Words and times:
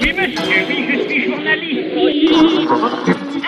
Oui, 0.00 0.12
monsieur, 0.12 0.64
oui, 0.68 0.86
je 0.90 1.08
suis 1.08 1.24
journaliste. 1.30 1.94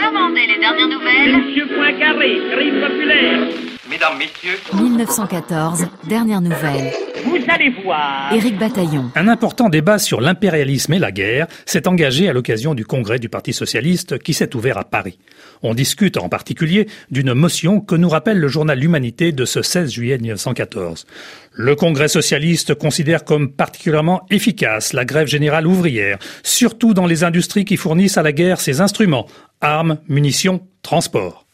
Demandez 0.01 0.47
les 0.47 0.59
dernières 0.61 0.89
nouvelles. 0.89 1.37
Monsieur 1.37 1.67
Poincaré, 1.67 2.39
crime 2.53 2.81
populaire. 2.81 3.49
Mesdames, 3.91 4.19
Messieurs, 4.19 4.59
1914, 4.75 5.87
dernière 6.05 6.41
nouvelle. 6.41 6.93
Vous 7.25 7.39
allez 7.49 7.71
voir. 7.83 8.33
Éric 8.33 8.59
Bataillon. 8.59 9.11
Un 9.15 9.29
important 9.29 9.69
débat 9.69 9.99
sur 9.99 10.21
l'impérialisme 10.21 10.93
et 10.95 10.99
la 10.99 11.13
guerre 11.13 11.47
s'est 11.67 11.89
engagé 11.89 12.29
à 12.29 12.33
l'occasion 12.33 12.75
du 12.75 12.85
congrès 12.85 13.19
du 13.19 13.29
Parti 13.29 13.53
socialiste 13.53 14.19
qui 14.19 14.35
s'est 14.35 14.55
ouvert 14.55 14.79
à 14.79 14.85
Paris. 14.85 15.19
On 15.63 15.75
discute 15.75 16.17
en 16.17 16.29
particulier 16.29 16.89
d'une 17.11 17.35
motion 17.35 17.81
que 17.81 17.95
nous 17.95 18.09
rappelle 18.09 18.39
le 18.39 18.49
journal 18.49 18.79
L'Humanité 18.79 19.33
de 19.33 19.45
ce 19.45 19.63
16 19.63 19.91
juillet 19.91 20.19
1914. 20.19 21.07
Le 21.53 21.75
congrès 21.75 22.09
socialiste 22.09 22.75
considère 22.75 23.25
comme 23.25 23.51
particulièrement 23.51 24.23
efficace 24.31 24.93
la 24.93 25.05
grève 25.05 25.27
générale 25.27 25.67
ouvrière, 25.67 26.19
surtout 26.45 26.95
dans 26.95 27.07
les 27.07 27.25
industries 27.25 27.65
qui 27.65 27.77
fournissent 27.77 28.19
à 28.19 28.23
la 28.23 28.33
guerre 28.33 28.61
ses 28.61 28.81
instruments, 28.81 29.27
armes, 29.61 29.99
munitions, 30.09 30.61
transports. 30.83 31.48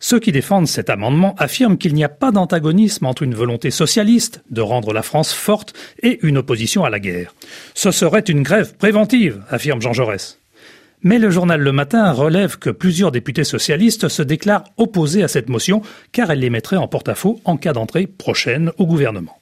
Ceux 0.00 0.20
qui 0.20 0.30
défendent 0.30 0.68
cet 0.68 0.90
amendement 0.90 1.34
affirment 1.38 1.76
qu'il 1.76 1.94
n'y 1.94 2.04
a 2.04 2.08
pas 2.08 2.30
d'antagonisme 2.30 3.06
entre 3.06 3.24
une 3.24 3.34
volonté 3.34 3.70
socialiste 3.70 4.42
de 4.50 4.60
rendre 4.60 4.92
la 4.92 5.02
France 5.02 5.32
forte 5.32 5.74
et 6.02 6.20
une 6.22 6.38
opposition 6.38 6.84
à 6.84 6.90
la 6.90 7.00
guerre. 7.00 7.34
Ce 7.74 7.90
serait 7.90 8.20
une 8.20 8.42
grève 8.42 8.76
préventive, 8.76 9.42
affirme 9.50 9.82
Jean 9.82 9.92
Jaurès. 9.92 10.38
Mais 11.02 11.18
le 11.18 11.30
journal 11.30 11.60
Le 11.60 11.72
Matin 11.72 12.10
relève 12.12 12.58
que 12.58 12.70
plusieurs 12.70 13.12
députés 13.12 13.44
socialistes 13.44 14.08
se 14.08 14.22
déclarent 14.22 14.64
opposés 14.76 15.22
à 15.22 15.28
cette 15.28 15.48
motion 15.48 15.82
car 16.12 16.30
elle 16.30 16.40
les 16.40 16.50
mettrait 16.50 16.76
en 16.76 16.88
porte-à-faux 16.88 17.40
en 17.44 17.56
cas 17.56 17.72
d'entrée 17.72 18.06
prochaine 18.06 18.72
au 18.78 18.86
gouvernement. 18.86 19.37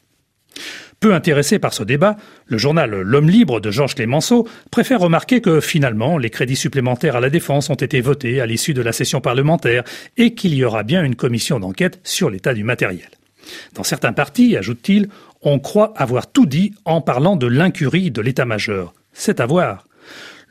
Peu 1.01 1.15
intéressé 1.15 1.59
par 1.59 1.75
ce 1.75 1.85
débat, 1.85 2.17
le 2.47 2.57
journal 2.57 2.91
L'Homme 2.91 3.29
libre 3.29 3.61
de 3.61 3.71
Georges 3.71 3.95
Clémenceau 3.95 4.49
préfère 4.71 5.01
remarquer 5.01 5.41
que 5.41 5.61
finalement 5.61 6.17
les 6.17 6.31
crédits 6.31 6.57
supplémentaires 6.57 7.17
à 7.17 7.21
la 7.21 7.29
défense 7.29 7.69
ont 7.69 7.75
été 7.75 8.01
votés 8.01 8.41
à 8.41 8.47
l'issue 8.47 8.73
de 8.73 8.83
la 8.83 8.93
session 8.93 9.21
parlementaire 9.21 9.85
et 10.17 10.35
qu'il 10.35 10.55
y 10.55 10.65
aura 10.65 10.85
bien 10.85 11.05
une 11.05 11.17
commission 11.17 11.61
d'enquête 11.61 12.01
sur 12.03 12.31
l'état 12.31 12.55
du 12.55 12.65
matériel. 12.65 13.09
Dans 13.75 13.85
certains 13.85 14.13
partis, 14.13 14.57
ajoute-t-il, 14.57 15.09
on 15.43 15.59
croit 15.59 15.93
avoir 15.97 16.33
tout 16.33 16.47
dit 16.47 16.75
en 16.85 17.01
parlant 17.01 17.37
de 17.37 17.47
l'incurie 17.47 18.11
de 18.11 18.23
l'état-major. 18.23 18.95
C'est 19.13 19.41
à 19.41 19.47
voir. 19.47 19.86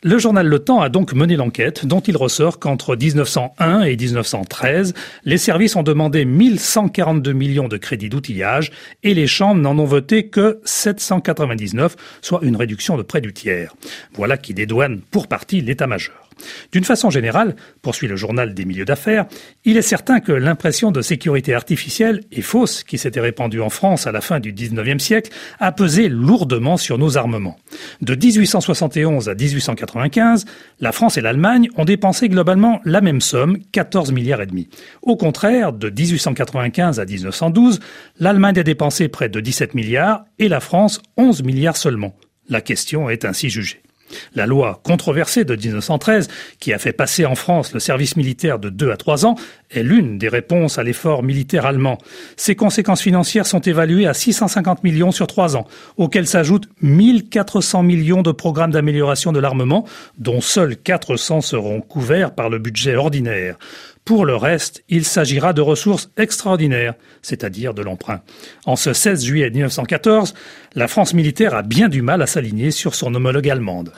Le 0.08 0.20
journal 0.20 0.46
Le 0.46 0.60
Temps 0.60 0.82
a 0.82 0.90
donc 0.90 1.14
mené 1.14 1.36
l'enquête 1.36 1.88
dont 1.88 2.00
il 2.00 2.16
ressort 2.16 2.60
qu'entre 2.60 2.96
1901 2.96 3.82
et 3.82 3.98
1913, 3.98 4.94
les 5.24 5.40
services 5.40 5.76
ont 5.76 5.82
demandé 5.82 6.26
1142 6.26 7.34
millions 7.34 7.68
de 7.68 7.78
crédits 7.78 8.10
d'outillage 8.10 8.72
et 9.02 9.16
les 9.16 9.26
chambres 9.26 9.60
n'en 9.60 9.80
ont 9.80 9.86
voté 9.86 10.28
que 10.28 10.62
799, 10.64 11.96
soit 12.22 12.42
une 12.44 12.56
réduction 12.56 12.98
de 12.98 13.02
près 13.02 13.20
du 13.20 13.34
tiers. 13.34 13.74
Voilà 14.14 14.38
qui 14.38 14.54
dédouane 14.54 15.02
pour 15.10 15.28
partie 15.28 15.62
l'état-major. 15.62 16.25
D'une 16.72 16.84
façon 16.84 17.10
générale, 17.10 17.56
poursuit 17.82 18.08
le 18.08 18.16
journal 18.16 18.54
des 18.54 18.66
milieux 18.66 18.86
d'affaires, 18.86 19.26
il 19.64 19.78
est 19.78 19.82
certain 19.82 20.20
que 20.20 20.32
l'impression 20.32 20.92
de 20.92 21.02
sécurité 21.02 21.54
artificielle 21.54 22.22
et 22.32 22.42
fausse 22.42 22.84
qui 22.84 22.98
s'était 22.98 23.20
répandue 23.20 23.62
en 23.62 23.70
France 23.70 24.08
à 24.08 24.12
la 24.12 24.22
fin 24.22 24.40
du 24.40 24.54
XIXe 24.54 25.04
siècle 25.04 25.32
a 25.60 25.72
pesé 25.72 26.10
lourdement 26.10 26.78
sur 26.78 26.98
nos 26.98 27.18
armements. 27.18 27.58
De 28.02 28.16
1871 28.16 29.30
à 29.30 29.36
1895, 29.36 30.46
la 30.80 30.92
France 30.92 31.18
et 31.18 31.22
l'Allemagne 31.22 31.70
ont 31.78 31.86
dépensé 31.86 32.30
globalement 32.30 32.82
la 32.86 33.02
même 33.02 33.22
somme, 33.22 33.58
14 33.72 34.12
milliards 34.12 34.42
et 34.42 34.46
demi. 34.46 34.70
Au 35.02 35.16
contraire, 35.16 35.74
de 35.74 35.90
1895 35.90 37.00
à 37.00 37.06
1912, 37.06 37.80
l'Allemagne 38.20 38.60
a 38.60 38.64
dépensé 38.64 39.08
près 39.08 39.30
de 39.30 39.40
17 39.40 39.74
milliards 39.74 40.26
et 40.40 40.48
la 40.48 40.60
France 40.60 41.02
11 41.18 41.44
milliards 41.44 41.78
seulement. 41.78 42.16
La 42.50 42.62
question 42.62 43.10
est 43.10 43.26
ainsi 43.26 43.50
jugée. 43.50 43.85
La 44.34 44.46
loi 44.46 44.82
controversée 44.84 45.46
de 45.46 45.56
1913, 45.56 46.28
qui 46.60 46.74
a 46.74 46.80
fait 46.80 46.94
passer 46.94 47.26
en 47.26 47.36
France 47.36 47.74
le 47.74 47.80
service 47.80 48.16
militaire 48.16 48.60
de 48.60 48.70
deux 48.70 48.92
à 48.92 48.98
trois 48.98 49.26
ans, 49.26 49.36
est 49.78 49.84
l'une 49.84 50.18
des 50.18 50.28
réponses 50.28 50.78
à 50.78 50.84
l'effort 50.84 51.24
militaire 51.24 51.66
allemand. 51.66 51.98
Ses 52.38 52.56
conséquences 52.56 53.02
financières 53.02 53.46
sont 53.46 53.62
évaluées 53.62 54.08
à 54.08 54.14
650 54.14 54.84
millions 54.84 55.12
sur 55.12 55.28
trois 55.28 55.56
ans, 55.56 55.68
auxquels 55.98 56.28
s'ajoutent 56.28 56.70
1400 56.82 57.84
millions 57.84 58.22
de 58.22 58.32
programmes 58.32 58.72
d'amélioration 58.72 59.32
de 59.32 59.40
l'armement, 59.40 59.86
dont 60.18 60.42
seuls 60.42 60.78
400 60.78 61.42
seront 61.42 61.82
couverts 61.82 62.34
par 62.34 62.50
le 62.50 62.60
budget 62.60 62.96
ordinaire. 62.96 63.58
Pour 64.06 64.26
le 64.26 64.36
reste, 64.36 64.84
il 64.88 65.04
s'agira 65.04 65.52
de 65.52 65.62
ressources 65.62 66.12
extraordinaires, 66.16 66.94
c'est-à-dire 67.24 67.74
de 67.74 67.82
l'emprunt. 67.82 68.22
En 68.68 68.76
ce 68.76 68.94
16 68.94 69.26
juillet 69.26 69.50
1914, 69.50 70.36
la 70.76 70.88
France 70.88 71.16
militaire 71.16 71.56
a 71.56 71.64
bien 71.64 71.90
du 71.90 72.04
mal 72.04 72.22
à 72.22 72.28
s'aligner 72.28 72.70
sur 72.70 72.94
son 72.94 73.16
homologue 73.16 73.50
allemande. 73.50 73.92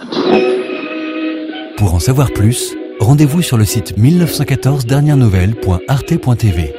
Pour 1.75 1.93
en 1.93 1.99
savoir 1.99 2.31
plus, 2.31 2.75
rendez-vous 2.99 3.41
sur 3.41 3.57
le 3.57 3.65
site 3.65 3.97
1914 3.97 4.85
dernières 4.85 5.17
nouvelles.arte.tv. 5.17 6.73